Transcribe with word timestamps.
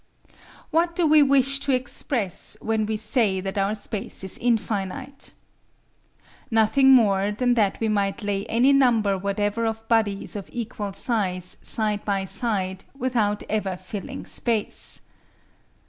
What 0.71 0.95
do 0.95 1.05
we 1.05 1.21
wish 1.21 1.59
to 1.59 1.73
express 1.75 2.57
when 2.59 2.87
we 2.87 2.97
say 2.97 3.39
that 3.39 3.55
our 3.55 3.75
space 3.75 4.23
is 4.23 4.39
infinite? 4.39 5.31
Nothing 6.49 6.95
more 6.95 7.29
than 7.31 7.53
that 7.53 7.79
we 7.79 7.87
might 7.87 8.23
lay 8.23 8.47
any 8.47 8.73
number 8.73 9.15
whatever 9.15 9.63
of 9.65 9.87
bodies 9.87 10.35
of 10.35 10.49
equal 10.51 10.93
sizes 10.93 11.57
side 11.61 12.03
by 12.03 12.25
side 12.25 12.83
without 12.97 13.43
ever 13.47 13.77
filling 13.77 14.25
space. 14.25 15.01